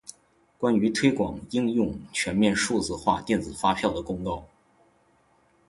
[0.57, 4.45] 关于推广应用全面数字化电子发票的公告